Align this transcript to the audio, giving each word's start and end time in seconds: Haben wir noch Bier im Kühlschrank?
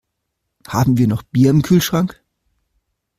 Haben 0.67 0.97
wir 0.97 1.07
noch 1.07 1.21
Bier 1.21 1.51
im 1.51 1.61
Kühlschrank? 1.61 2.23